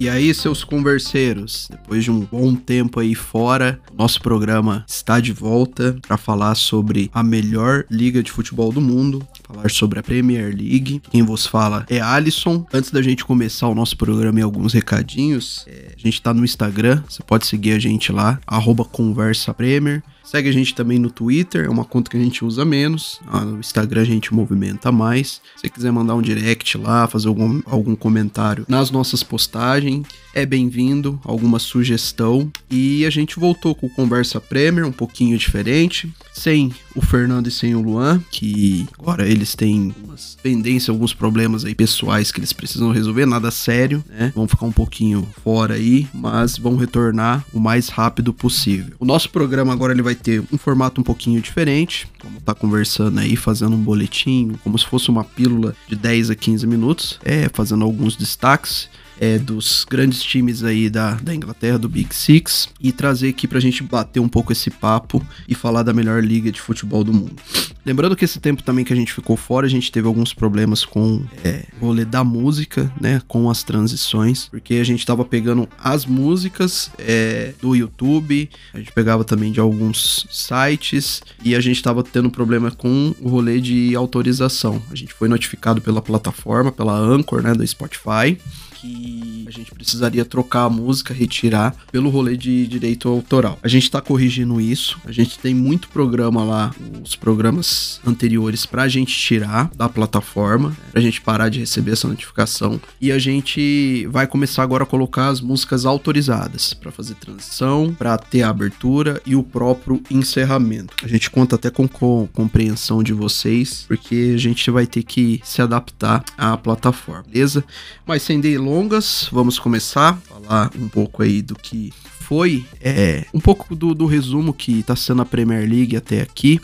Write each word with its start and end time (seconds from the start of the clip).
E 0.00 0.08
aí, 0.08 0.32
seus 0.32 0.64
converseiros, 0.64 1.68
depois 1.70 2.02
de 2.02 2.10
um 2.10 2.20
bom 2.20 2.54
tempo 2.54 3.00
aí 3.00 3.14
fora, 3.14 3.78
nosso 3.94 4.18
programa 4.22 4.82
está 4.88 5.20
de 5.20 5.30
volta 5.30 5.94
para 6.00 6.16
falar 6.16 6.54
sobre 6.54 7.10
a 7.12 7.22
melhor 7.22 7.84
liga 7.90 8.22
de 8.22 8.32
futebol 8.32 8.72
do 8.72 8.80
mundo, 8.80 9.22
falar 9.50 9.70
sobre 9.70 9.98
a 9.98 10.02
Premier 10.02 10.46
League. 10.46 11.02
Quem 11.10 11.22
vos 11.22 11.46
fala 11.46 11.84
é 11.90 12.00
Alisson. 12.00 12.64
Antes 12.72 12.90
da 12.90 13.02
gente 13.02 13.24
começar 13.24 13.68
o 13.68 13.74
nosso 13.74 13.96
programa 13.96 14.38
e 14.38 14.42
alguns 14.42 14.72
recadinhos, 14.72 15.64
é, 15.66 15.94
a 15.96 16.00
gente 16.00 16.22
tá 16.22 16.32
no 16.32 16.44
Instagram, 16.44 17.02
você 17.08 17.22
pode 17.22 17.46
seguir 17.46 17.72
a 17.72 17.78
gente 17.78 18.12
lá, 18.12 18.40
arroba 18.46 18.84
Conversa 18.84 19.52
Premier. 19.52 20.02
Segue 20.30 20.48
a 20.48 20.52
gente 20.52 20.76
também 20.76 20.96
no 20.96 21.10
Twitter, 21.10 21.64
é 21.64 21.68
uma 21.68 21.84
conta 21.84 22.08
que 22.08 22.16
a 22.16 22.20
gente 22.20 22.44
usa 22.44 22.64
menos. 22.64 23.20
Ah, 23.26 23.40
no 23.40 23.58
Instagram 23.58 24.02
a 24.02 24.04
gente 24.04 24.32
movimenta 24.32 24.92
mais. 24.92 25.40
Se 25.56 25.62
você 25.62 25.68
quiser 25.68 25.90
mandar 25.90 26.14
um 26.14 26.22
direct 26.22 26.78
lá, 26.78 27.08
fazer 27.08 27.26
algum, 27.26 27.60
algum 27.66 27.96
comentário 27.96 28.64
nas 28.68 28.92
nossas 28.92 29.24
postagens, 29.24 30.06
é 30.32 30.46
bem-vindo, 30.46 31.18
alguma 31.24 31.58
sugestão. 31.58 32.48
E 32.70 33.04
a 33.04 33.10
gente 33.10 33.40
voltou 33.40 33.74
com 33.74 33.88
Conversa 33.88 34.40
Premier, 34.40 34.86
um 34.86 34.92
pouquinho 34.92 35.36
diferente, 35.36 36.08
sem 36.32 36.72
o 36.94 37.02
Fernando 37.02 37.48
e 37.48 37.50
sem 37.50 37.74
o 37.74 37.80
Luan, 37.80 38.22
que 38.30 38.86
agora 38.98 39.28
eles 39.40 39.54
têm 39.54 39.94
umas 40.04 40.36
pendências, 40.42 40.90
alguns 40.90 41.14
problemas 41.14 41.64
aí 41.64 41.74
pessoais 41.74 42.30
que 42.30 42.38
eles 42.38 42.52
precisam 42.52 42.92
resolver, 42.92 43.24
nada 43.24 43.50
sério, 43.50 44.04
né? 44.08 44.32
Vão 44.34 44.46
ficar 44.46 44.66
um 44.66 44.72
pouquinho 44.72 45.26
fora 45.42 45.74
aí, 45.74 46.06
mas 46.12 46.58
vão 46.58 46.76
retornar 46.76 47.44
o 47.52 47.58
mais 47.58 47.88
rápido 47.88 48.32
possível. 48.34 48.94
O 48.98 49.04
nosso 49.04 49.30
programa 49.30 49.72
agora 49.72 49.92
ele 49.92 50.02
vai 50.02 50.14
ter 50.14 50.42
um 50.52 50.58
formato 50.58 51.00
um 51.00 51.04
pouquinho 51.04 51.40
diferente, 51.40 52.06
como 52.20 52.40
tá 52.40 52.54
conversando 52.54 53.18
aí, 53.18 53.34
fazendo 53.34 53.74
um 53.74 53.82
boletim, 53.82 54.52
como 54.62 54.78
se 54.78 54.86
fosse 54.86 55.08
uma 55.08 55.24
pílula 55.24 55.74
de 55.88 55.96
10 55.96 56.30
a 56.30 56.34
15 56.34 56.66
minutos, 56.66 57.18
é, 57.24 57.48
fazendo 57.52 57.84
alguns 57.84 58.16
destaques 58.16 58.88
é, 59.20 59.38
dos 59.38 59.84
grandes 59.88 60.22
times 60.22 60.64
aí 60.64 60.88
da, 60.88 61.12
da 61.16 61.34
Inglaterra, 61.34 61.78
do 61.78 61.90
Big 61.90 62.14
Six, 62.14 62.70
e 62.80 62.90
trazer 62.90 63.28
aqui 63.28 63.46
pra 63.46 63.60
gente 63.60 63.82
bater 63.82 64.18
um 64.18 64.28
pouco 64.28 64.50
esse 64.50 64.70
papo 64.70 65.24
e 65.46 65.54
falar 65.54 65.82
da 65.82 65.92
melhor 65.92 66.24
liga 66.24 66.50
de 66.50 66.58
futebol 66.58 67.04
do 67.04 67.12
mundo. 67.12 67.36
Lembrando 67.84 68.16
que 68.16 68.24
esse 68.24 68.40
tempo 68.40 68.62
também 68.62 68.84
que 68.84 68.92
a 68.92 68.96
gente 68.96 69.12
ficou 69.12 69.36
fora, 69.36 69.66
a 69.66 69.70
gente 69.70 69.92
teve 69.92 70.06
alguns 70.06 70.32
problemas 70.32 70.84
com 70.84 71.22
é, 71.44 71.66
o 71.80 71.86
rolê 71.86 72.04
da 72.04 72.24
música, 72.24 72.90
né? 72.98 73.20
Com 73.28 73.50
as 73.50 73.62
transições, 73.62 74.46
porque 74.46 74.74
a 74.76 74.84
gente 74.84 75.04
tava 75.04 75.24
pegando 75.24 75.68
as 75.78 76.06
músicas 76.06 76.90
é, 76.98 77.52
do 77.60 77.74
YouTube, 77.74 78.48
a 78.72 78.78
gente 78.78 78.92
pegava 78.92 79.24
também 79.24 79.52
de 79.52 79.60
alguns 79.60 80.26
sites 80.30 81.22
e 81.44 81.54
a 81.54 81.60
gente 81.60 81.82
tava 81.82 82.02
tendo 82.02 82.30
problema 82.30 82.70
com 82.70 83.14
o 83.20 83.28
rolê 83.28 83.60
de 83.60 83.94
autorização. 83.94 84.82
A 84.90 84.94
gente 84.94 85.12
foi 85.12 85.28
notificado 85.28 85.80
pela 85.82 86.00
plataforma, 86.00 86.72
pela 86.72 86.96
Anchor, 86.96 87.42
né? 87.42 87.52
Do 87.52 87.66
Spotify 87.66 88.38
que 88.80 89.39
a 89.50 89.52
gente 89.52 89.72
precisaria 89.72 90.24
trocar 90.24 90.64
a 90.64 90.70
música, 90.70 91.12
retirar 91.12 91.74
pelo 91.90 92.08
rolê 92.08 92.36
de 92.36 92.66
direito 92.68 93.08
autoral. 93.08 93.58
A 93.62 93.68
gente 93.68 93.90
tá 93.90 94.00
corrigindo 94.00 94.60
isso, 94.60 94.98
a 95.04 95.10
gente 95.10 95.38
tem 95.40 95.52
muito 95.52 95.88
programa 95.88 96.44
lá, 96.44 96.72
os 97.02 97.16
programas 97.16 98.00
anteriores 98.06 98.64
pra 98.64 98.86
gente 98.88 99.12
tirar 99.12 99.68
da 99.74 99.88
plataforma, 99.88 100.76
pra 100.92 101.00
gente 101.00 101.20
parar 101.20 101.48
de 101.48 101.58
receber 101.58 101.92
essa 101.92 102.06
notificação 102.06 102.80
e 103.00 103.10
a 103.10 103.18
gente 103.18 104.06
vai 104.06 104.26
começar 104.26 104.62
agora 104.62 104.84
a 104.84 104.86
colocar 104.86 105.28
as 105.28 105.40
músicas 105.40 105.84
autorizadas 105.84 106.72
para 106.72 106.92
fazer 106.92 107.14
transição, 107.14 107.92
para 107.92 108.16
ter 108.16 108.42
a 108.42 108.50
abertura 108.50 109.20
e 109.26 109.34
o 109.34 109.42
próprio 109.42 110.00
encerramento. 110.10 110.94
A 111.02 111.08
gente 111.08 111.28
conta 111.28 111.56
até 111.56 111.70
com, 111.70 111.88
com 111.88 112.28
compreensão 112.32 113.02
de 113.02 113.12
vocês, 113.12 113.84
porque 113.88 114.32
a 114.34 114.38
gente 114.38 114.70
vai 114.70 114.86
ter 114.86 115.02
que 115.02 115.40
se 115.42 115.60
adaptar 115.60 116.24
à 116.38 116.56
plataforma, 116.56 117.24
beleza? 117.28 117.64
Mas 118.06 118.22
sem 118.22 118.40
delongas, 118.40 118.60
longas, 118.70 119.28
vamos 119.40 119.58
começar 119.58 120.10
a 120.10 120.34
falar 120.34 120.70
um 120.78 120.86
pouco 120.86 121.22
aí 121.22 121.40
do 121.40 121.54
que 121.54 121.94
foi 122.04 122.62
é, 122.78 123.24
um 123.32 123.40
pouco 123.40 123.74
do, 123.74 123.94
do 123.94 124.04
resumo 124.04 124.52
que 124.52 124.80
está 124.80 124.94
sendo 124.94 125.22
a 125.22 125.24
Premier 125.24 125.66
League 125.66 125.96
até 125.96 126.20
aqui 126.20 126.60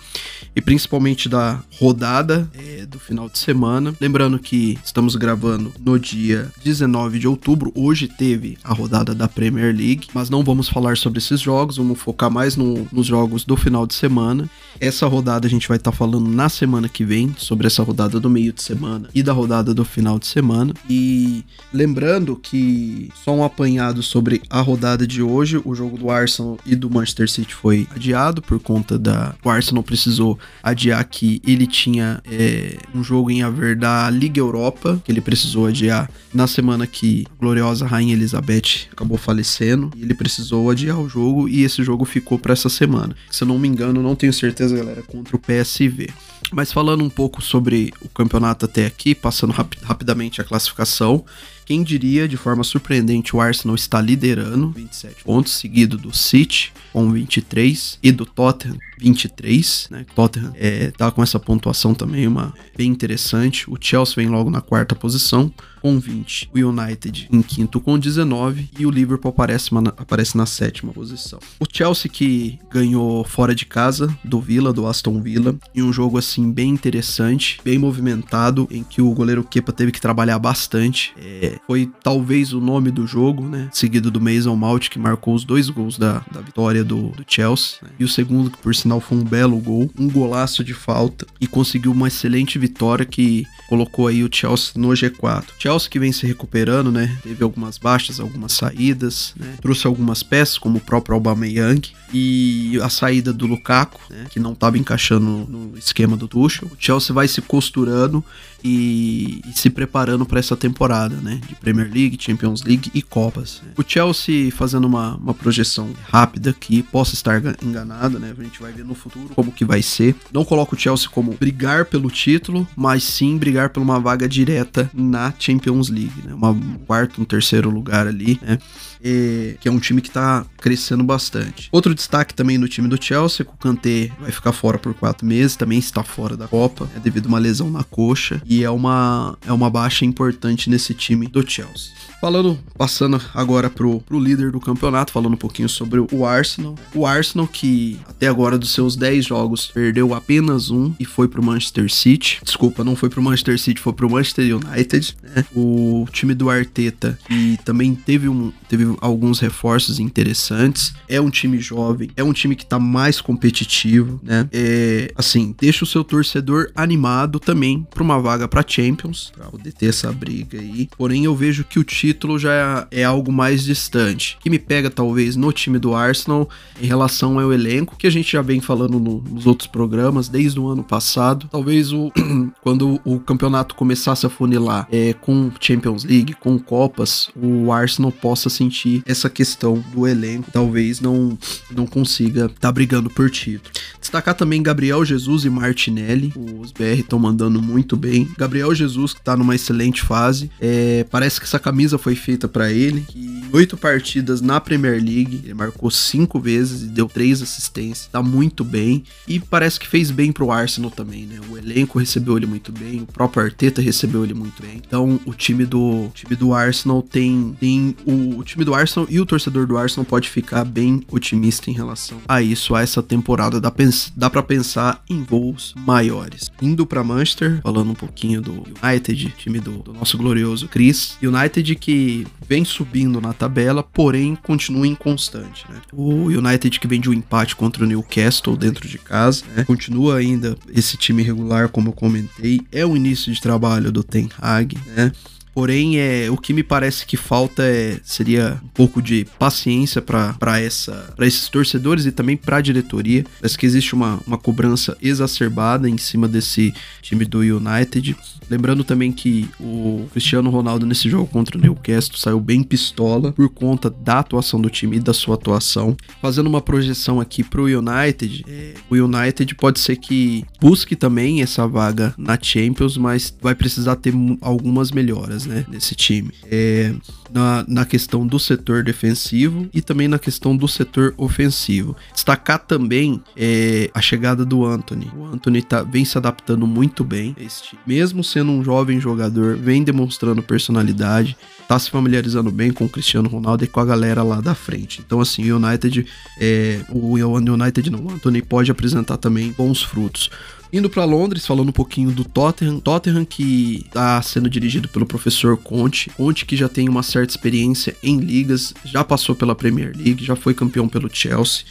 e 0.57 0.63
principalmente 0.63 1.29
da 1.29 1.61
rodada 1.79 2.51
é, 2.55 2.87
do 2.87 2.99
final 2.99 3.29
de 3.29 3.39
semana. 3.39 3.95
Lembrando 4.01 4.39
que 4.39 4.79
estamos 4.83 5.15
gravando 5.15 5.71
no 5.79 5.99
dia 6.01 6.51
19 6.65 7.19
de 7.19 7.29
outubro. 7.29 7.71
Hoje 7.75 8.09
teve 8.09 8.57
a 8.65 8.73
rodada 8.73 9.15
da 9.15 9.29
Premier 9.29 9.77
League, 9.77 10.09
mas 10.15 10.31
não 10.31 10.43
vamos 10.43 10.67
falar 10.67 10.97
sobre 10.97 11.19
esses 11.19 11.41
jogos, 11.41 11.77
vamos 11.77 12.01
focar 12.01 12.31
mais 12.31 12.57
no, 12.57 12.89
nos 12.91 13.07
jogos 13.07 13.45
do 13.45 13.55
final 13.55 13.87
de 13.87 13.95
semana. 13.95 14.49
Essa 14.81 15.07
rodada 15.07 15.47
a 15.47 15.51
gente 15.51 15.69
vai 15.69 15.77
estar 15.77 15.91
tá 15.91 15.97
falando 15.97 16.29
na 16.29 16.49
semana 16.49 16.89
que 16.89 17.05
vem 17.05 17.35
sobre 17.37 17.67
essa 17.67 17.83
rodada 17.83 18.19
do 18.19 18.31
meio 18.31 18.53
de 18.53 18.63
semana 18.63 19.11
e 19.15 19.23
da 19.23 19.35
rodada 19.35 19.75
do 19.75 19.85
final 19.85 20.19
de 20.19 20.27
semana. 20.27 20.73
E 20.89 21.45
lembrando 21.73 22.35
que 22.35 23.11
só 23.23 23.35
um 23.35 23.45
apanhado 23.45 24.03
sobre 24.03 24.41
a 24.49 24.63
rodada 24.63 25.07
de 25.07 25.23
hoje 25.23 25.61
o 25.63 25.75
jogo 25.75 25.99
do 25.99 26.11
Arsenal 26.11 26.59
e 26.65 26.75
do 26.75 26.89
Manchester 26.89 27.29
City 27.29 27.55
foi 27.55 27.87
adiado 27.95 28.41
por 28.41 28.59
conta 28.59 28.99
da. 28.99 29.35
O 29.45 29.51
Arsenal 29.51 29.83
precisou 29.83 30.39
adiar 30.63 31.05
que 31.05 31.41
ele 31.47 31.67
tinha 31.67 32.21
é, 32.25 32.77
um 32.95 33.03
jogo 33.03 33.31
em 33.31 33.43
haver 33.43 33.77
da 33.77 34.11
Liga 34.11 34.41
Europa, 34.41 35.01
que 35.05 35.13
ele 35.13 35.21
precisou 35.21 35.67
adiar 35.67 36.11
na 36.35 36.47
semana 36.47 36.87
que 36.87 37.25
a 37.31 37.41
gloriosa 37.41 37.87
Rainha 37.87 38.15
Elizabeth 38.15 38.89
acabou 38.93 39.17
falecendo. 39.17 39.91
Ele 40.01 40.15
precisou 40.15 40.71
adiar 40.71 40.99
o 40.99 41.09
jogo 41.09 41.49
e 41.49 41.63
esse 41.63 41.83
jogo 41.83 42.05
ficou 42.05 42.39
para 42.39 42.53
essa 42.53 42.69
semana. 42.69 43.15
Se 43.31 43.45
eu 43.45 43.49
não 43.49 43.59
me 43.59 43.69
engano, 43.69 44.03
não 44.03 44.17
tenho 44.17 44.33
certeza, 44.33 44.77
galera, 44.77 45.03
contra 45.03 45.37
o 45.37 45.39
PSV. 45.39 46.09
Mas 46.53 46.73
falando 46.73 47.03
um 47.03 47.11
pouco 47.11 47.43
sobre 47.43 47.93
o 48.01 48.09
campeonato 48.09 48.65
até 48.65 48.87
aqui, 48.87 49.15
passando 49.15 49.53
rap 49.53 49.77
rapidamente 49.83 50.41
a 50.41 50.45
classificação. 50.45 51.25
Quem 51.67 51.83
diria, 51.83 52.29
de 52.29 52.37
forma 52.37 52.63
surpreendente, 52.63 53.35
o 53.35 53.41
Arsenal 53.41 53.75
está 53.75 54.01
liderando, 54.01 54.71
27 54.71 55.25
pontos, 55.25 55.53
seguido 55.55 55.99
do 55.99 56.17
City 56.17 56.73
com 56.93 57.11
23 57.11 57.99
e 58.01 58.13
do 58.13 58.25
Tottenham 58.25 58.79
23, 58.99 59.89
né? 59.91 60.07
Tottenham 60.15 60.53
é, 60.55 60.93
tá 60.93 61.11
com 61.11 61.25
essa 61.25 61.41
pontuação 61.41 61.93
também 61.93 62.29
uma 62.29 62.55
bem 62.77 62.89
interessante. 62.89 63.69
O 63.69 63.77
Chelsea 63.81 64.15
vem 64.15 64.29
logo 64.29 64.49
na 64.49 64.61
quarta 64.61 64.95
posição 64.95 65.53
com 65.87 66.01
20, 66.01 66.51
o 66.53 66.59
United 66.59 67.29
em 67.31 67.41
quinto 67.41 67.81
com 67.81 67.97
19 67.97 68.71
e 68.77 68.85
o 68.85 68.91
Liverpool 68.91 69.31
aparece, 69.31 69.71
aparece 69.97 70.37
na 70.37 70.45
sétima 70.45 70.93
posição. 70.93 71.39
O 71.61 71.65
Chelsea 71.73 72.11
que 72.11 72.59
ganhou 72.69 73.23
fora 73.23 73.55
de 73.55 73.65
casa 73.65 74.13
do 74.25 74.41
Villa, 74.41 74.73
do 74.73 74.85
Aston 74.85 75.23
Villa, 75.23 75.55
em 75.73 75.83
um 75.83 75.93
jogo 75.93 76.19
assim 76.19 76.51
bem 76.51 76.71
interessante, 76.71 77.61
bem 77.65 77.79
movimentado, 77.79 78.67
em 78.69 78.83
que 78.83 79.01
o 79.01 79.13
goleiro 79.13 79.45
Kepa 79.45 79.73
teve 79.73 79.93
que 79.93 80.01
trabalhar 80.01 80.41
bastante. 80.41 81.15
É, 81.17 81.61
foi 81.69 81.89
talvez 82.03 82.53
o 82.53 82.61
nome 82.61 82.91
do 82.91 83.07
jogo, 83.07 83.47
né? 83.47 83.69
Seguido 83.73 84.11
do 84.11 84.21
Mason 84.21 84.57
Mount, 84.57 84.89
que 84.89 84.99
marcou 84.99 85.37
os 85.37 85.45
dois 85.45 85.71
gols 85.71 85.97
da, 85.97 86.25
da 86.33 86.41
vitória 86.41 86.83
do, 86.83 87.11
do 87.11 87.25
Chelsea. 87.29 87.79
Né? 87.81 87.91
E 88.01 88.05
o 88.05 88.09
segundo, 88.09 88.51
que 88.51 88.59
por 88.59 88.75
sinal 88.75 89.01
foi 89.01 89.19
um 89.19 89.25
belo 89.25 89.57
gol, 89.59 89.89
um 89.97 90.11
golaço 90.11 90.65
de 90.65 90.75
falta 90.75 91.25
e 91.41 91.47
conseguiu 91.47 91.93
uma 91.93 92.09
excelente 92.09 92.59
vitória 92.59 93.07
que 93.07 93.47
colocou 93.69 94.09
aí 94.09 94.25
o 94.25 94.29
Chelsea 94.33 94.73
no 94.75 94.89
G4. 94.89 95.45
Chelsea 95.59 95.76
que 95.79 95.99
vem 95.99 96.13
se 96.13 96.27
recuperando, 96.27 96.91
né? 96.91 97.19
Teve 97.23 97.45
algumas 97.45 97.77
baixas, 97.77 98.21
algumas 98.21 98.53
saídas, 98.53 99.35
né? 99.37 99.57
Trouxe 99.61 99.87
algumas 99.87 100.23
peças, 100.23 100.57
como 100.57 100.79
o 100.79 100.81
próprio 100.81 101.15
Aubameyang 101.15 101.83
e 102.13 102.79
a 102.83 102.89
saída 102.89 103.33
do 103.33 103.47
Lukaku, 103.47 104.01
né? 104.09 104.27
Que 104.31 104.41
não 104.41 104.53
estava 104.53 104.79
encaixando 104.79 105.47
no 105.49 105.77
esquema 105.77 106.17
do 106.17 106.29
Tuchel. 106.29 106.69
O 106.69 106.77
Chelsea 106.79 107.13
vai 107.13 107.29
se 107.29 107.43
costurando 107.43 108.25
e, 108.65 109.43
e 109.47 109.53
se 109.53 109.71
preparando 109.71 110.25
para 110.25 110.39
essa 110.39 110.57
temporada, 110.57 111.17
né? 111.17 111.41
De 111.49 111.55
Premier 111.55 111.91
League, 111.93 112.17
Champions 112.19 112.63
League 112.63 112.91
e 112.95 113.03
Copas. 113.03 113.61
Né? 113.65 113.73
O 113.77 113.85
Chelsea 113.87 114.51
fazendo 114.51 114.87
uma, 114.87 115.17
uma 115.17 115.35
projeção 115.35 115.91
rápida 116.09 116.51
aqui, 116.51 116.83
possa 116.83 117.15
estar 117.15 117.43
enganado, 117.63 118.19
né? 118.19 118.35
A 118.37 118.43
gente 118.43 118.61
vai 118.61 118.73
ver 118.73 118.85
no 118.85 118.95
futuro 118.95 119.29
como 119.35 119.53
que 119.53 119.65
vai 119.65 119.83
ser. 119.83 120.15
Não 120.33 120.45
coloco 120.45 120.75
o 120.75 120.79
Chelsea 120.79 121.09
como 121.09 121.33
brigar 121.35 121.87
pelo 121.87 122.11
título, 122.11 122.67
mas 122.77 123.05
sim 123.05 123.37
brigar 123.37 123.71
por 123.71 123.83
uma 123.83 124.01
vaga 124.01 124.29
direta 124.29 124.91
na 124.93 125.33
Champions 125.39 125.66
League, 125.75 126.23
né? 126.25 126.35
Uma 126.35 126.51
um 126.51 126.79
quarto, 126.87 127.21
um 127.21 127.25
terceiro 127.25 127.71
lugar 127.71 128.07
ali, 128.07 128.39
né? 128.43 128.59
E, 129.03 129.57
que 129.61 129.69
é 129.69 129.73
um 129.73 129.79
time 129.79 130.01
que 130.01 130.11
tá 130.11 130.45
crescendo 130.59 131.05
bastante. 131.05 131.69
Outro 131.71 131.95
destaque 131.95 132.35
também 132.35 132.59
no 132.59 132.69
time 132.69 132.89
do 132.89 133.03
Chelsea, 133.03 133.45
que 133.45 133.53
o 133.53 133.57
Kanté 133.57 134.11
vai 134.21 134.31
ficar 134.31 134.53
fora 134.53 134.79
por 134.79 134.95
quatro 134.95 135.27
meses, 135.27 135.57
também 135.57 135.79
está 135.79 136.03
fora 136.03 136.37
da 136.37 136.49
Copa, 136.49 136.89
é 136.97 136.99
devido 136.99 137.27
a 137.27 137.29
uma 137.29 137.39
lesão 137.39 137.71
na 137.71 137.85
coxa, 137.85 138.41
e 138.45 138.65
é 138.65 138.71
uma, 138.71 139.37
é 139.47 139.53
uma 139.53 139.71
baixa 139.71 140.05
importante 140.05 140.71
nesse 140.71 140.95
time 140.95 141.27
do 141.27 141.49
Chelsea. 141.49 141.97
Falando, 142.21 142.59
passando 142.77 143.21
agora 143.35 143.69
pro, 143.69 144.01
pro 144.01 144.19
líder 144.19 144.51
do 144.51 144.59
campeonato, 144.59 145.13
falando 145.13 145.35
um 145.35 145.39
pouquinho 145.39 145.69
sobre 145.69 146.01
o 146.01 146.25
Arsenal. 146.25 146.75
O 146.95 147.07
Arsenal 147.07 147.47
que 147.47 148.01
até 148.09 148.27
agora 148.27 148.59
dos 148.59 148.73
seus 148.73 148.97
10 148.97 149.27
jogos 149.27 149.67
perdeu 149.67 150.15
apenas 150.15 150.71
um 150.71 150.95
e 150.99 151.05
foi 151.05 151.29
pro 151.29 151.43
Manchester 151.43 151.93
City. 151.93 152.41
Desculpa, 152.43 152.83
não 152.83 152.97
foi 152.97 153.11
pro 153.11 153.23
Manchester 153.23 153.59
City, 153.59 153.81
foi 153.81 153.93
pro 153.93 154.11
Manchester 154.11 154.57
United. 154.57 155.17
Né? 155.23 155.45
O 155.55 156.07
time 156.13 156.35
do 156.35 156.51
Arteta 156.51 157.19
que 157.27 157.59
também 157.65 157.95
teve, 157.95 158.29
um, 158.29 158.53
teve 158.69 158.97
alguns 159.01 159.41
reforços 159.41 159.99
interessantes. 159.99 160.95
É 161.09 161.21
um 161.21 161.31
time 161.31 161.59
jovem, 161.59 162.11
é 162.17 162.23
um 162.23 162.33
time 162.33 162.55
que 162.55 162.67
tá 162.67 162.79
mais 162.79 163.21
competitivo, 163.21 164.21
né? 164.23 164.49
É, 164.53 165.13
assim, 165.17 165.55
deixa 165.59 165.85
o 165.85 165.87
seu 165.87 166.05
torcedor 166.05 166.71
animado 166.75 167.39
também 167.39 167.87
pra 167.91 168.03
uma 168.03 168.21
vaga 168.21 168.49
pra 168.49 168.65
Champions, 168.67 169.33
pra 169.35 169.47
poder 169.47 169.73
ter 169.73 169.87
essa 169.87 170.13
briga 170.13 170.61
aí. 170.61 170.89
Porém, 170.97 171.25
eu 171.25 171.35
vejo 171.35 171.65
que 171.65 171.79
o 171.79 171.85
título 171.85 172.39
já 172.39 172.87
é 172.91 173.05
algo 173.05 173.33
mais 173.33 173.65
distante. 173.65 174.37
Que 174.41 174.51
me 174.51 174.59
pega 174.59 174.91
talvez 174.91 175.37
no 175.37 175.53
time 175.53 175.79
do 175.79 175.95
Arsenal 175.95 176.49
em 176.81 176.87
relação 176.87 177.39
ao 177.39 177.53
elenco, 177.53 177.97
que 177.97 178.07
a 178.07 178.11
gente 178.11 178.33
já 178.33 178.43
vem 178.43 178.61
falando 178.61 178.99
no, 178.99 179.23
nos 179.23 179.47
outros 179.47 179.67
programas 179.67 180.29
desde 180.29 180.59
o 180.59 180.69
ano 180.69 180.83
passado. 180.83 181.49
Talvez 181.51 181.93
o 181.93 182.13
quando 182.63 183.01
o 183.05 183.19
campeonato 183.21 183.75
começasse 183.75 184.27
a 184.27 184.31
funilar 184.31 184.89
é, 184.91 185.13
com 185.13 185.36
Champions 185.61 186.05
League, 186.05 186.35
com 186.35 186.59
Copas, 186.59 187.29
o 187.37 187.73
Arsenal 187.73 188.13
possa 188.13 188.49
sentir 188.49 189.03
essa 189.07 189.29
questão 189.29 189.83
do 189.95 190.07
elenco. 190.07 190.51
Talvez 190.53 191.01
não, 191.01 191.39
não 191.71 191.87
consiga 191.87 192.47
estar 192.47 192.61
tá 192.61 192.73
brigando 192.73 193.11
por 193.11 193.31
título. 193.31 193.73
Destacar 194.01 194.35
também 194.35 194.63
Gabriel 194.63 195.05
Jesus 195.05 195.45
e 195.45 195.51
Martinelli. 195.51 196.33
Os 196.61 196.73
BR 196.73 197.01
estão 197.01 197.19
mandando 197.19 197.61
muito 197.61 197.97
bem. 197.97 198.29
Gabriel 198.37 198.75
Jesus, 198.75 199.13
que 199.13 199.21
tá 199.21 199.37
numa 199.37 199.55
excelente 199.55 200.03
fase. 200.03 200.51
É, 200.61 201.05
parece 201.11 201.41
que 201.41 201.47
essa 201.47 201.59
camisa 201.59 201.99
foi 201.99 202.15
feita 202.15 202.47
para 202.47 202.73
ele. 202.73 203.05
Que 203.09 203.45
oito 203.53 203.77
partidas 203.77 204.41
na 204.41 204.61
Premier 204.61 204.95
League, 204.95 205.43
ele 205.45 205.55
marcou 205.55 205.91
cinco 205.91 206.39
vezes 206.41 206.83
e 206.83 206.87
deu 206.87 207.09
três 207.09 207.43
assistências. 207.43 208.09
Tá 208.11 208.23
muito 208.23 208.65
bem. 208.65 209.05
E 209.27 209.41
parece 209.41 209.81
que 209.81 209.87
fez 209.87 210.11
bem 210.11 210.33
pro 210.33 210.51
Arsenal 210.51 210.91
também, 210.91 211.27
né? 211.27 211.41
O 211.51 211.57
elenco 211.57 211.99
recebeu 211.99 212.37
ele 212.37 212.47
muito 212.47 212.73
bem, 212.73 213.03
o 213.03 213.07
próprio 213.07 213.45
Arteta 213.45 213.81
recebeu 213.81 214.25
ele 214.25 214.35
muito 214.35 214.63
bem. 214.63 214.83
Então, 214.87 215.19
o 215.27 215.35
time 215.35 215.67
do, 215.67 216.09
time 216.15 216.37
do 216.37 216.55
Arsenal 216.55 217.03
tem, 217.03 217.57
tem 217.59 217.97
o, 218.07 218.39
o 218.39 218.45
time 218.45 218.65
do 218.65 218.75
Arsenal 218.75 219.09
e 219.11 219.21
o 219.21 219.27
torcedor 219.27 219.67
do 219.67 219.77
Arsenal 219.77 220.05
pode 220.05 220.31
ficar 220.31 220.65
bem 220.65 221.03
otimista 221.11 221.69
em 221.69 221.75
relação 221.75 222.19
a 222.29 222.41
isso, 222.41 222.75
a 222.75 222.81
essa 222.81 223.03
temporada. 223.03 223.61
Dá, 223.61 223.73
dá 224.17 224.31
para 224.31 224.43
pensar 224.43 225.03
em 225.11 225.23
voos 225.25 225.75
maiores. 225.77 226.51
Indo 226.63 226.87
para 226.87 227.03
Manchester, 227.03 227.61
falando 227.63 227.91
um 227.91 227.95
pouquinho 227.95 228.41
do 228.41 228.65
United, 228.83 229.35
time 229.37 229.59
do, 229.59 229.79
do 229.79 229.93
nosso 229.93 230.17
glorioso 230.17 230.69
Chris. 230.69 231.19
United 231.21 231.75
que 231.75 232.27
vem 232.49 232.65
subindo 232.65 233.21
na 233.21 233.33
tabela, 233.33 233.83
porém 233.83 234.37
continua 234.37 234.87
inconstante. 234.87 235.65
Né? 235.69 235.81
O 235.93 236.27
United 236.27 236.79
que 236.79 236.87
vem 236.87 237.01
de 237.01 237.11
um 237.11 237.13
empate 237.13 237.57
contra 237.57 237.83
o 237.83 237.87
Newcastle 237.87 238.57
dentro 238.57 238.87
de 238.87 238.99
casa, 238.99 239.45
né? 239.55 239.65
continua 239.65 240.19
ainda 240.19 240.57
esse 240.73 240.97
time 240.97 241.23
regular, 241.23 241.69
como 241.69 241.89
eu 241.89 241.93
comentei. 241.93 242.61
É 242.71 242.87
o 242.87 242.97
início 242.97 243.33
de 243.33 243.41
trabalho 243.41 243.91
do 243.91 244.05
Ten 244.05 244.29
Hag, 244.41 244.79
né? 244.87 245.13
Porém, 245.57 245.99
é, 245.99 246.31
o 246.31 246.37
que 246.37 246.53
me 246.53 246.63
parece 246.63 247.07
que 247.07 247.17
falta 247.17 247.63
é, 247.63 247.99
seria 248.05 248.61
um 248.63 248.69
pouco 248.69 249.01
de 249.01 249.27
paciência 249.39 250.03
para 250.03 250.61
esses 250.63 251.49
torcedores 251.49 252.05
e 252.05 252.13
também 252.13 252.37
para 252.37 252.59
a 252.59 252.61
diretoria. 252.61 253.25
Parece 253.41 253.57
que 253.57 253.65
existe 253.65 253.95
uma, 253.95 254.21
uma 254.27 254.37
cobrança 254.37 254.99
exacerbada 255.01 255.89
em 255.89 255.97
cima 255.97 256.29
desse 256.29 256.75
time 257.01 257.25
do 257.25 257.39
United. 257.39 258.15
Lembrando 258.51 258.85
também 258.85 259.11
que 259.11 259.49
o 259.59 260.07
Cristiano 260.13 260.51
Ronaldo 260.51 260.85
nesse 260.85 261.09
jogo 261.09 261.27
contra 261.27 261.57
o 261.57 261.61
Newcastle 261.61 262.19
saiu 262.19 262.39
bem 262.39 262.63
pistola 262.63 263.33
por 263.33 263.49
conta 263.49 263.89
da 263.89 264.19
atuação 264.19 264.61
do 264.61 264.69
time 264.69 264.99
e 264.99 265.01
da 265.01 265.15
sua 265.15 265.37
atuação. 265.37 265.97
Fazendo 266.21 266.49
uma 266.49 266.61
projeção 266.61 267.19
aqui 267.19 267.43
para 267.43 267.63
o 267.63 267.65
United, 267.65 268.45
é, 268.47 268.75
o 268.91 268.95
United 268.95 269.55
pode 269.55 269.81
ser 269.81 269.97
que 269.97 270.45
busque 270.61 270.95
também 270.95 271.41
essa 271.41 271.67
vaga 271.67 272.15
na 272.19 272.39
Champions, 272.41 272.99
mas 272.99 273.35
vai 273.41 273.55
precisar 273.55 273.97
ter 273.97 274.13
algumas 274.43 274.91
melhoras 274.93 275.46
né, 275.47 275.65
nesse 275.69 275.95
time. 275.95 276.33
É, 276.51 276.95
na, 277.31 277.65
na 277.67 277.85
questão 277.85 278.27
do 278.27 278.39
setor 278.39 278.83
defensivo 278.83 279.69
e 279.73 279.81
também 279.81 280.09
na 280.09 280.19
questão 280.19 280.57
do 280.57 280.69
setor 280.69 281.15
ofensivo. 281.17 281.97
Destacar 282.13 282.59
também 282.59 283.23
é, 283.37 283.91
a 283.95 284.01
chegada 284.01 284.45
do 284.45 284.65
Anthony. 284.65 285.11
O 285.17 285.25
Anthony 285.27 285.63
tá, 285.63 285.83
vem 285.83 286.05
se 286.05 286.17
adaptando 286.17 286.67
muito 286.67 287.05
bem 287.05 287.35
a 287.39 287.43
esse 287.43 287.63
time. 287.63 287.83
Mesmo 287.87 288.23
sendo 288.23 288.53
um 288.53 288.63
jovem 288.63 289.01
jogador, 289.01 289.57
vem 289.57 289.83
demonstrando 289.83 290.43
personalidade, 290.43 291.37
tá 291.69 291.79
se 291.79 291.91
familiarizando 291.91 292.51
bem 292.51 292.73
com 292.73 292.85
o 292.85 292.89
Cristiano 292.89 293.29
Ronaldo 293.29 293.65
e 293.65 293.67
com 293.67 293.81
a 293.81 293.85
galera 293.85 294.23
lá 294.23 294.41
da 294.41 294.55
frente. 294.55 295.03
Então, 295.05 295.21
assim, 295.21 295.51
o 295.51 295.57
United, 295.57 296.07
é, 296.41 296.81
o 296.91 297.15
United 297.15 297.91
não, 297.91 298.05
o 298.05 298.11
Anthony 298.11 298.43
pode 298.43 298.71
apresentar 298.71 299.17
também 299.17 299.53
bons 299.53 299.83
frutos. 299.83 300.31
Indo 300.73 300.91
para 300.91 301.05
Londres, 301.05 301.47
falando 301.47 301.69
um 301.69 301.73
pouquinho 301.73 302.11
do 302.11 302.25
Tottenham. 302.25 302.81
Tottenham 302.81 303.25
que 303.25 303.85
está 303.87 304.21
sendo 304.21 304.51
dirigido 304.51 304.89
pelo 304.89 305.07
professor 305.07 305.57
Conte. 305.57 306.11
Conte 306.11 306.45
que 306.45 306.57
já 306.57 306.69
tem 306.69 306.89
uma 306.89 307.03
certa 307.03 307.33
experiência 307.33 307.97
em 308.03 308.19
ligas, 308.19 308.75
já 308.85 309.05
passou 309.05 309.35
pela 309.35 309.55
Premier 309.55 309.93
League, 309.97 310.25
já 310.25 310.35
foi 310.35 310.55
campeão 310.55 310.89
pelo 310.89 311.09
Chelsea. 311.13 311.65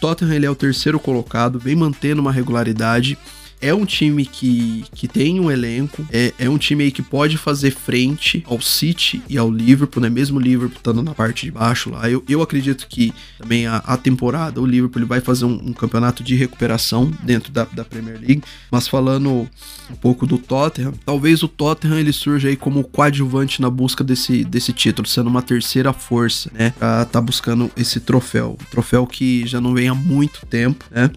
Tottenham 0.00 0.34
ele 0.34 0.46
é 0.46 0.50
o 0.50 0.54
terceiro 0.54 0.98
colocado, 0.98 1.58
vem 1.58 1.76
mantendo 1.76 2.20
uma 2.20 2.32
regularidade 2.32 3.16
é 3.60 3.74
um 3.74 3.84
time 3.84 4.24
que, 4.24 4.84
que 4.94 5.06
tem 5.06 5.38
um 5.38 5.50
elenco, 5.50 6.06
é, 6.10 6.32
é 6.38 6.48
um 6.48 6.56
time 6.56 6.84
aí 6.84 6.90
que 6.90 7.02
pode 7.02 7.36
fazer 7.36 7.70
frente 7.70 8.42
ao 8.46 8.60
City 8.60 9.22
e 9.28 9.36
ao 9.36 9.50
Liverpool, 9.50 10.02
né? 10.02 10.08
Mesmo 10.08 10.38
o 10.38 10.40
Liverpool 10.40 10.78
estando 10.78 11.02
na 11.02 11.14
parte 11.14 11.44
de 11.44 11.52
baixo 11.52 11.90
lá. 11.90 12.08
Eu, 12.08 12.24
eu 12.28 12.40
acredito 12.40 12.86
que 12.88 13.12
também 13.38 13.66
a, 13.66 13.76
a 13.76 13.96
temporada, 13.96 14.60
o 14.60 14.66
Liverpool 14.66 15.00
ele 15.00 15.08
vai 15.08 15.20
fazer 15.20 15.44
um, 15.44 15.52
um, 15.68 15.72
campeonato 15.72 16.24
de 16.24 16.34
recuperação 16.34 17.12
dentro 17.22 17.52
da, 17.52 17.64
da 17.64 17.84
Premier 17.84 18.18
League. 18.18 18.42
Mas 18.70 18.88
falando 18.88 19.48
um 19.90 19.94
pouco 20.00 20.26
do 20.26 20.38
Tottenham, 20.38 20.94
talvez 21.04 21.42
o 21.42 21.48
Tottenham 21.48 21.98
ele 21.98 22.12
surja 22.12 22.48
aí 22.48 22.56
como 22.56 22.82
coadjuvante 22.84 23.60
na 23.60 23.68
busca 23.68 24.02
desse, 24.02 24.44
desse 24.44 24.72
título, 24.72 25.06
sendo 25.06 25.28
uma 25.28 25.42
terceira 25.42 25.92
força, 25.92 26.50
né? 26.54 26.72
Pra 26.78 27.04
tá 27.04 27.20
buscando 27.20 27.70
esse 27.76 28.00
troféu. 28.00 28.56
Um 28.60 28.70
troféu 28.70 29.06
que 29.06 29.46
já 29.46 29.60
não 29.60 29.74
vem 29.74 29.88
há 29.88 29.94
muito 29.94 30.46
tempo, 30.46 30.84
né? 30.90 31.10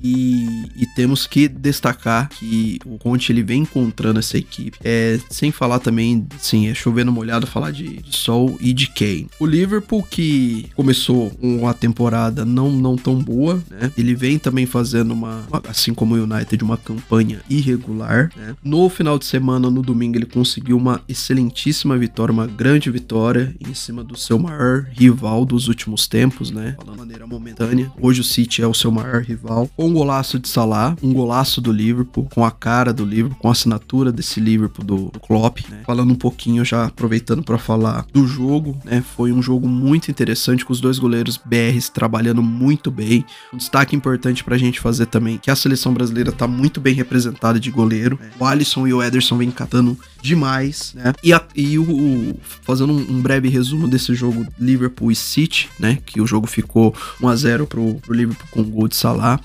E, 0.00 0.46
e 0.76 0.86
temos 0.94 1.26
que 1.26 1.48
destacar 1.48 1.87
destacar 1.88 2.28
que 2.28 2.78
o 2.84 2.98
Conte 2.98 3.32
ele 3.32 3.42
vem 3.42 3.62
encontrando 3.62 4.18
essa 4.18 4.36
equipe. 4.36 4.78
É, 4.82 5.18
sem 5.30 5.50
falar 5.50 5.78
também, 5.78 6.26
sim, 6.38 6.68
é 6.68 6.74
chovendo 6.74 7.12
molhado 7.12 7.46
falar 7.46 7.70
de, 7.70 7.98
de 7.98 8.16
Sol 8.16 8.56
e 8.60 8.72
de 8.72 8.88
Kane. 8.88 9.28
O 9.38 9.46
Liverpool 9.46 10.02
que 10.02 10.66
começou 10.74 11.32
uma 11.40 11.72
temporada 11.74 12.44
não, 12.44 12.70
não 12.70 12.96
tão 12.96 13.16
boa, 13.16 13.62
né? 13.70 13.90
Ele 13.96 14.14
vem 14.14 14.38
também 14.38 14.66
fazendo 14.66 15.12
uma, 15.12 15.46
assim 15.68 15.94
como 15.94 16.14
o 16.14 16.22
United, 16.22 16.62
uma 16.62 16.76
campanha 16.76 17.40
irregular, 17.48 18.30
né? 18.36 18.54
No 18.62 18.88
final 18.88 19.18
de 19.18 19.24
semana, 19.24 19.70
no 19.70 19.82
domingo, 19.82 20.16
ele 20.16 20.26
conseguiu 20.26 20.76
uma 20.76 21.00
excelentíssima 21.08 21.96
vitória, 21.96 22.32
uma 22.32 22.46
grande 22.46 22.90
vitória 22.90 23.54
em 23.60 23.74
cima 23.74 24.04
do 24.04 24.16
seu 24.16 24.38
maior 24.38 24.86
rival 24.92 25.44
dos 25.44 25.68
últimos 25.68 26.06
tempos, 26.06 26.50
né? 26.50 26.74
Falando 26.76 26.92
de 26.92 26.98
maneira 26.98 27.26
momentânea. 27.26 27.90
Hoje 28.00 28.20
o 28.20 28.24
City 28.24 28.62
é 28.62 28.66
o 28.66 28.74
seu 28.74 28.90
maior 28.90 29.22
rival. 29.22 29.70
Um 29.78 29.92
golaço 29.92 30.38
de 30.38 30.48
Salah, 30.48 30.96
um 31.02 31.12
golaço 31.12 31.60
do 31.60 31.72
Liverpool, 31.78 32.28
com 32.34 32.44
a 32.44 32.50
cara 32.50 32.92
do 32.92 33.04
Liverpool, 33.04 33.38
com 33.38 33.48
a 33.48 33.52
assinatura 33.52 34.10
desse 34.10 34.40
Liverpool 34.40 34.84
do, 34.84 34.96
do 35.10 35.20
Klopp, 35.20 35.60
né? 35.70 35.82
Falando 35.86 36.12
um 36.12 36.16
pouquinho 36.16 36.64
já 36.64 36.86
aproveitando 36.86 37.42
para 37.42 37.58
falar 37.58 38.04
do 38.12 38.26
jogo, 38.26 38.76
né? 38.84 39.02
Foi 39.16 39.32
um 39.32 39.40
jogo 39.40 39.68
muito 39.68 40.10
interessante 40.10 40.64
com 40.64 40.72
os 40.72 40.80
dois 40.80 40.98
goleiros 40.98 41.36
BRs 41.36 41.88
trabalhando 41.88 42.42
muito 42.42 42.90
bem. 42.90 43.24
Um 43.52 43.56
destaque 43.56 43.94
importante 43.94 44.42
pra 44.42 44.58
gente 44.58 44.80
fazer 44.80 45.06
também 45.06 45.38
que 45.38 45.50
a 45.50 45.56
seleção 45.56 45.94
brasileira 45.94 46.32
tá 46.32 46.46
muito 46.46 46.80
bem 46.80 46.94
representada 46.94 47.60
de 47.60 47.70
goleiro. 47.70 48.18
Né? 48.20 48.30
O 48.38 48.44
Alisson 48.44 48.86
e 48.86 48.92
o 48.92 49.02
Ederson 49.02 49.38
vêm 49.38 49.50
catando 49.50 49.96
demais, 50.20 50.92
né? 50.94 51.12
E, 51.22 51.32
a, 51.32 51.42
e 51.54 51.78
o, 51.78 51.82
o, 51.82 52.40
fazendo 52.62 52.92
um, 52.92 53.00
um, 53.00 53.22
breve 53.22 53.48
resumo 53.48 53.86
desse 53.86 54.14
jogo 54.14 54.46
Liverpool 54.58 55.12
e 55.12 55.14
City, 55.16 55.68
né? 55.78 55.98
Que 56.04 56.20
o 56.20 56.26
jogo 56.26 56.46
ficou 56.46 56.94
1 57.22 57.28
a 57.28 57.36
0 57.36 57.66
pro, 57.66 57.94
pro 57.96 58.14
Liverpool 58.14 58.48
com 58.50 58.60
o 58.60 58.64
gol 58.64 58.88
de 58.88 58.96
Salah. 58.96 59.40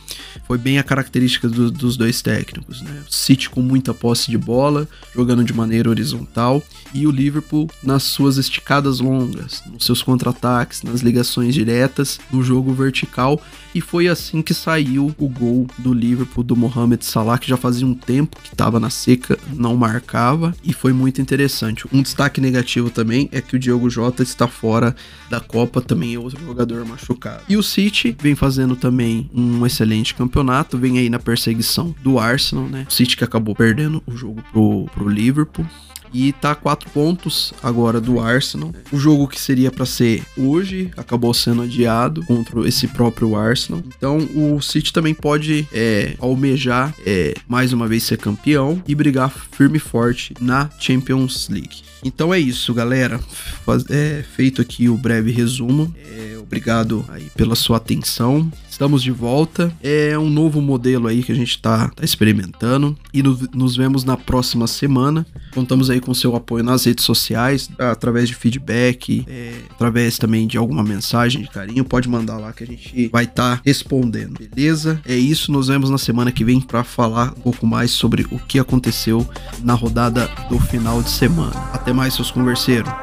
Foi 0.47 0.57
bem 0.57 0.79
a 0.79 0.83
característica 0.83 1.47
do, 1.47 1.69
dos 1.69 1.95
dois 1.95 2.21
técnicos, 2.23 2.81
né? 2.81 3.03
City 3.09 3.49
com 3.49 3.61
muita 3.61 3.93
posse 3.93 4.31
de 4.31 4.37
bola, 4.37 4.87
jogando 5.13 5.43
de 5.43 5.53
maneira 5.53 5.89
horizontal, 5.89 6.63
e 6.93 7.05
o 7.05 7.11
Liverpool 7.11 7.69
nas 7.83 8.03
suas 8.03 8.37
esticadas 8.37 8.99
longas, 8.99 9.61
nos 9.71 9.85
seus 9.85 10.01
contra-ataques, 10.01 10.81
nas 10.83 11.01
ligações 11.01 11.53
diretas, 11.53 12.19
no 12.31 12.41
jogo 12.41 12.73
vertical, 12.73 13.41
e 13.75 13.81
foi 13.81 14.07
assim 14.07 14.41
que 14.41 14.53
saiu 14.53 15.13
o 15.17 15.27
gol 15.27 15.67
do 15.77 15.93
Liverpool 15.93 16.43
do 16.43 16.55
Mohamed 16.55 17.03
Salah, 17.03 17.37
que 17.37 17.49
já 17.49 17.57
fazia 17.57 17.85
um 17.85 17.93
tempo 17.93 18.37
que 18.41 18.53
estava 18.53 18.79
na 18.79 18.89
seca, 18.89 19.37
não 19.53 19.75
marcava, 19.75 20.55
e 20.63 20.71
foi 20.71 20.93
muito 20.93 21.21
interessante. 21.21 21.85
Um 21.91 22.01
destaque 22.01 22.39
negativo 22.39 22.89
também 22.89 23.27
é 23.31 23.41
que 23.41 23.55
o 23.55 23.59
Diogo 23.59 23.89
Jota 23.89 24.23
está 24.23 24.47
fora 24.47 24.95
da 25.29 25.39
Copa, 25.39 25.81
também 25.81 26.13
é 26.13 26.19
outro 26.19 26.43
jogador 26.45 26.85
machucado. 26.85 27.43
E 27.49 27.57
o 27.57 27.63
City 27.63 28.15
vem 28.19 28.35
fazendo 28.35 28.75
também 28.75 29.29
um 29.33 29.65
excelente 29.65 30.13
campeonato, 30.13 30.77
vem 30.77 30.99
aí 30.99 31.09
na 31.09 31.19
perseguição 31.19 31.95
do 32.03 32.12
Arsenal, 32.19 32.65
né? 32.65 32.85
O 32.89 32.91
City 32.91 33.17
que 33.17 33.23
acabou 33.23 33.55
perdendo 33.55 34.01
o 34.05 34.15
jogo 34.15 34.43
pro, 34.51 34.85
pro 34.93 35.07
Liverpool 35.07 35.65
e 36.13 36.31
tá 36.31 36.53
quatro 36.53 36.89
pontos 36.91 37.53
agora 37.61 37.99
do 37.99 38.19
Arsenal. 38.19 38.73
O 38.91 38.97
jogo 38.97 39.27
que 39.27 39.39
seria 39.39 39.71
para 39.71 39.85
ser 39.85 40.23
hoje 40.37 40.91
acabou 40.95 41.33
sendo 41.33 41.63
adiado 41.63 42.23
contra 42.25 42.67
esse 42.67 42.87
próprio 42.87 43.35
Arsenal. 43.35 43.81
Então 43.97 44.17
o 44.17 44.61
City 44.61 44.93
também 44.93 45.13
pode 45.13 45.67
é, 45.73 46.15
almejar 46.19 46.93
é, 47.05 47.33
mais 47.47 47.73
uma 47.73 47.87
vez 47.87 48.03
ser 48.03 48.17
campeão 48.17 48.81
e 48.87 48.93
brigar 48.93 49.31
firme 49.51 49.77
e 49.77 49.79
forte 49.79 50.33
na 50.39 50.69
Champions 50.79 51.49
League. 51.49 51.83
Então 52.03 52.33
é 52.33 52.39
isso, 52.39 52.73
galera. 52.73 53.19
Faz, 53.65 53.85
é, 53.89 54.23
feito 54.35 54.61
aqui 54.61 54.89
o 54.89 54.97
breve 54.97 55.31
resumo. 55.31 55.93
É, 55.97 56.33
Obrigado 56.53 57.03
aí 57.09 57.31
pela 57.35 57.55
sua 57.55 57.77
atenção. 57.77 58.51
Estamos 58.69 59.01
de 59.01 59.09
volta. 59.09 59.75
É 59.81 60.15
um 60.19 60.29
novo 60.29 60.61
modelo 60.61 61.07
aí 61.07 61.23
que 61.23 61.31
a 61.31 61.35
gente 61.35 61.49
está 61.49 61.89
tá 61.89 62.05
experimentando 62.05 62.95
e 63.11 63.23
no, 63.23 63.35
nos 63.55 63.75
vemos 63.75 64.03
na 64.03 64.15
próxima 64.15 64.67
semana. 64.67 65.25
Contamos 65.51 65.89
aí 65.89 65.99
com 66.03 66.13
seu 66.13 66.35
apoio 66.35 66.63
nas 66.63 66.85
redes 66.85 67.05
sociais, 67.05 67.69
através 67.77 68.27
de 68.27 68.35
feedback, 68.35 69.25
é, 69.27 69.53
através 69.71 70.17
também 70.17 70.47
de 70.47 70.57
alguma 70.57 70.83
mensagem 70.83 71.41
de 71.41 71.49
carinho. 71.49 71.83
Pode 71.83 72.07
mandar 72.07 72.37
lá 72.37 72.53
que 72.53 72.63
a 72.63 72.67
gente 72.67 73.09
vai 73.11 73.23
estar 73.25 73.57
tá 73.57 73.61
respondendo, 73.65 74.37
beleza? 74.37 75.01
É 75.05 75.15
isso. 75.15 75.51
Nos 75.51 75.67
vemos 75.67 75.89
na 75.89 75.97
semana 75.97 76.31
que 76.31 76.43
vem 76.43 76.59
para 76.61 76.83
falar 76.83 77.33
um 77.37 77.41
pouco 77.41 77.65
mais 77.65 77.91
sobre 77.91 78.25
o 78.31 78.39
que 78.39 78.59
aconteceu 78.59 79.27
na 79.63 79.73
rodada 79.73 80.29
do 80.49 80.59
final 80.59 81.01
de 81.01 81.09
semana. 81.09 81.55
Até 81.73 81.93
mais, 81.93 82.13
seus 82.13 82.31
converseiros. 82.31 83.02